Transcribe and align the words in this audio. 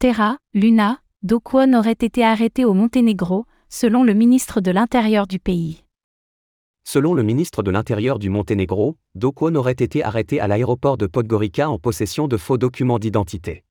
Terra, 0.00 0.38
Luna, 0.54 1.02
Do 1.22 1.40
Kwon 1.40 1.74
auraient 1.74 1.92
été 1.92 2.24
arrêtés 2.24 2.64
au 2.64 2.72
Monténégro, 2.72 3.44
selon 3.68 4.02
le 4.02 4.14
ministre 4.14 4.62
de 4.62 4.70
l'Intérieur 4.70 5.26
du 5.26 5.38
pays. 5.38 5.84
Selon 6.84 7.12
le 7.12 7.22
ministre 7.22 7.62
de 7.62 7.70
l'Intérieur 7.70 8.18
du 8.18 8.30
Monténégro, 8.30 8.96
Do 9.14 9.30
Kwon 9.30 9.56
aurait 9.56 9.72
été 9.72 10.02
arrêté 10.02 10.40
à 10.40 10.48
l'aéroport 10.48 10.96
de 10.96 11.06
Podgorica 11.06 11.68
en 11.68 11.78
possession 11.78 12.28
de 12.28 12.38
faux 12.38 12.56
documents 12.56 12.98
d'identité. 12.98 13.62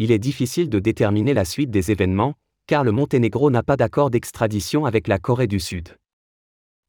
Il 0.00 0.10
est 0.10 0.18
difficile 0.18 0.68
de 0.70 0.80
déterminer 0.80 1.34
la 1.34 1.44
suite 1.44 1.70
des 1.70 1.92
événements, 1.92 2.34
car 2.66 2.82
le 2.82 2.90
Monténégro 2.90 3.52
n'a 3.52 3.62
pas 3.62 3.76
d'accord 3.76 4.10
d'extradition 4.10 4.86
avec 4.86 5.06
la 5.06 5.20
Corée 5.20 5.46
du 5.46 5.60
Sud. 5.60 5.90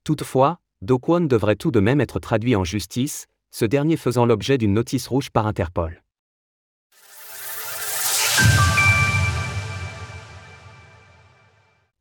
Toutefois, 0.03 0.57
Do 0.81 0.97
Kwon 0.97 1.21
devrait 1.25 1.55
tout 1.55 1.69
de 1.69 1.79
même 1.79 2.01
être 2.01 2.17
traduit 2.17 2.55
en 2.55 2.63
justice, 2.63 3.27
ce 3.51 3.65
dernier 3.65 3.95
faisant 3.95 4.25
l'objet 4.25 4.57
d'une 4.57 4.73
notice 4.73 5.05
rouge 5.05 5.29
par 5.29 5.45
Interpol. 5.45 6.01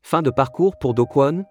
Fin 0.09 0.23
de 0.23 0.31
parcours 0.31 0.75
pour 0.75 0.95
Do 0.95 1.05
Kwon 1.05 1.45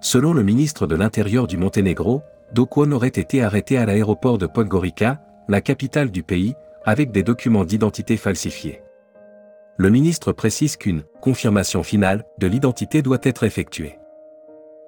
Selon 0.00 0.32
le 0.32 0.42
ministre 0.42 0.86
de 0.86 0.94
l'Intérieur 0.96 1.46
du 1.46 1.58
Monténégro, 1.58 2.22
Do 2.54 2.64
Kwon 2.64 2.92
aurait 2.92 3.08
été 3.08 3.42
arrêté 3.42 3.76
à 3.76 3.84
l'aéroport 3.84 4.38
de 4.38 4.46
Podgorica, 4.46 5.20
la 5.48 5.60
capitale 5.60 6.10
du 6.10 6.22
pays, 6.22 6.54
avec 6.86 7.10
des 7.10 7.22
documents 7.22 7.66
d'identité 7.66 8.16
falsifiés. 8.16 8.80
Le 9.76 9.90
ministre 9.90 10.32
précise 10.32 10.78
qu'une 10.78 11.02
confirmation 11.20 11.82
finale 11.82 12.24
de 12.38 12.46
l'identité 12.46 13.02
doit 13.02 13.18
être 13.22 13.44
effectuée. 13.44 13.98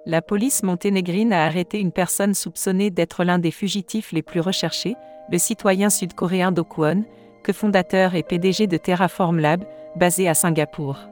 La 0.06 0.22
police 0.22 0.62
monténégrine 0.62 1.34
a 1.34 1.44
arrêté 1.44 1.80
une 1.80 1.92
personne 1.92 2.32
soupçonnée 2.32 2.90
d'être 2.90 3.24
l'un 3.24 3.38
des 3.38 3.50
fugitifs 3.50 4.10
les 4.10 4.22
plus 4.22 4.40
recherchés, 4.40 4.96
le 5.30 5.36
citoyen 5.36 5.90
sud-coréen 5.90 6.50
Do 6.50 6.64
Kwon, 6.64 7.04
que 7.44 7.52
fondateur 7.52 8.14
et 8.14 8.22
PDG 8.22 8.68
de 8.68 8.78
Terraform 8.78 9.38
Lab, 9.38 9.64
basé 9.96 10.30
à 10.30 10.32
Singapour. 10.32 11.09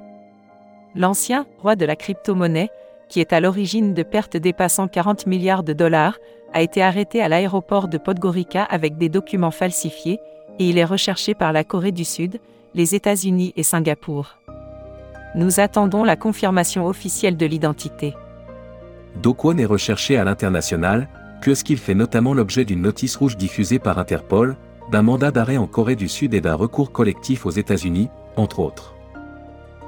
L'ancien 0.94 1.46
roi 1.60 1.76
de 1.76 1.84
la 1.84 1.96
crypto-monnaie, 1.96 2.70
qui 3.08 3.20
est 3.20 3.32
à 3.32 3.40
l'origine 3.40 3.94
de 3.94 4.02
pertes 4.02 4.36
dépassant 4.36 4.88
40 4.88 5.26
milliards 5.26 5.62
de 5.62 5.72
dollars, 5.72 6.18
a 6.52 6.62
été 6.62 6.82
arrêté 6.82 7.20
à 7.22 7.28
l'aéroport 7.28 7.88
de 7.88 7.98
Podgorica 7.98 8.64
avec 8.64 8.96
des 8.96 9.08
documents 9.08 9.50
falsifiés, 9.50 10.18
et 10.58 10.68
il 10.68 10.78
est 10.78 10.84
recherché 10.84 11.34
par 11.34 11.52
la 11.52 11.64
Corée 11.64 11.92
du 11.92 12.04
Sud, 12.04 12.40
les 12.74 12.94
États-Unis 12.94 13.52
et 13.56 13.62
Singapour. 13.62 14.38
Nous 15.34 15.60
attendons 15.60 16.04
la 16.04 16.16
confirmation 16.16 16.86
officielle 16.86 17.36
de 17.36 17.46
l'identité. 17.46 18.14
Do 19.16 19.34
Kwon 19.34 19.58
est 19.58 19.66
recherché 19.66 20.16
à 20.16 20.24
l'international, 20.24 21.08
puisqu'il 21.40 21.78
fait 21.78 21.94
notamment 21.94 22.34
l'objet 22.34 22.64
d'une 22.64 22.82
notice 22.82 23.16
rouge 23.16 23.36
diffusée 23.36 23.78
par 23.78 23.98
Interpol, 23.98 24.56
d'un 24.90 25.02
mandat 25.02 25.30
d'arrêt 25.30 25.58
en 25.58 25.66
Corée 25.66 25.96
du 25.96 26.08
Sud 26.08 26.34
et 26.34 26.40
d'un 26.40 26.54
recours 26.54 26.92
collectif 26.92 27.46
aux 27.46 27.50
États-Unis, 27.50 28.08
entre 28.36 28.60
autres. 28.60 28.94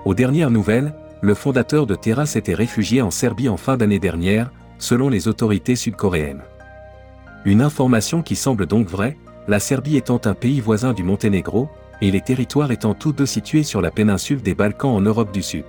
Aux 0.05 0.15
dernières 0.15 0.51
nouvelles, 0.51 0.95
le 1.21 1.35
fondateur 1.35 1.87
de 1.87 1.95
Terra 1.95 2.25
s'était 2.25 2.55
réfugié 2.55 3.03
en 3.03 3.11
Serbie 3.11 3.51
en 3.51 3.59
fin 3.59 3.77
d'année 3.77 3.99
dernière, 3.99 4.51
selon 4.79 5.11
les 5.11 5.29
autorités 5.29 5.77
sud-coréennes. 5.77 6.43
Une 7.45 7.61
information 7.61 8.23
qui 8.23 8.35
semble 8.35 8.67
donc 8.67 8.89
vraie, 8.89 9.19
la 9.47 9.61
Serbie 9.61 9.97
étant 9.97 10.21
un 10.25 10.35
pays 10.35 10.61
voisin 10.61 10.95
du 10.95 11.03
Monténégro, 11.03 11.69
et 12.01 12.11
les 12.11 12.23
territoires 12.23 12.71
étant 12.71 12.95
tous 12.95 13.13
deux 13.13 13.27
situés 13.27 13.63
sur 13.63 13.83
la 13.83 13.91
péninsule 13.91 14.41
des 14.41 14.55
Balkans 14.55 14.93
en 14.93 15.03
Europe 15.03 15.33
du 15.33 15.43
Sud. 15.43 15.67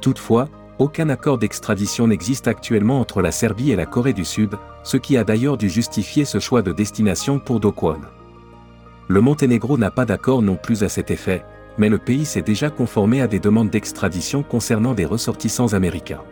Toutefois, 0.00 0.48
aucun 0.78 1.08
accord 1.08 1.38
d'extradition 1.38 2.06
n'existe 2.06 2.46
actuellement 2.46 3.00
entre 3.00 3.22
la 3.22 3.32
Serbie 3.32 3.72
et 3.72 3.76
la 3.76 3.86
Corée 3.86 4.12
du 4.12 4.24
Sud, 4.24 4.54
ce 4.84 4.96
qui 4.96 5.16
a 5.16 5.24
d'ailleurs 5.24 5.56
dû 5.56 5.68
justifier 5.68 6.24
ce 6.24 6.38
choix 6.38 6.62
de 6.62 6.70
destination 6.70 7.40
pour 7.40 7.58
Do 7.58 7.72
Kwon. 7.72 8.00
Le 9.08 9.20
Monténégro 9.20 9.78
n'a 9.78 9.90
pas 9.90 10.04
d'accord 10.04 10.42
non 10.42 10.56
plus 10.56 10.84
à 10.84 10.88
cet 10.88 11.10
effet, 11.10 11.44
mais 11.78 11.88
le 11.88 11.98
pays 11.98 12.24
s'est 12.24 12.42
déjà 12.42 12.70
conformé 12.70 13.20
à 13.20 13.26
des 13.26 13.38
demandes 13.38 13.70
d'extradition 13.70 14.42
concernant 14.42 14.94
des 14.94 15.04
ressortissants 15.04 15.72
américains. 15.72 16.22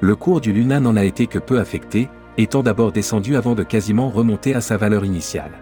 Le 0.00 0.16
cours 0.16 0.40
du 0.40 0.52
Luna 0.52 0.80
n'en 0.80 0.96
a 0.96 1.04
été 1.04 1.26
que 1.26 1.38
peu 1.38 1.58
affecté, 1.58 2.08
étant 2.36 2.62
d'abord 2.62 2.92
descendu 2.92 3.36
avant 3.36 3.54
de 3.54 3.62
quasiment 3.62 4.10
remonter 4.10 4.54
à 4.54 4.60
sa 4.60 4.76
valeur 4.76 5.04
initiale. 5.04 5.52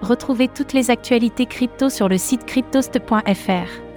Retrouvez 0.00 0.48
toutes 0.48 0.72
les 0.72 0.90
actualités 0.90 1.46
crypto 1.46 1.88
sur 1.88 2.08
le 2.08 2.18
site 2.18 2.44
cryptost.fr. 2.44 3.92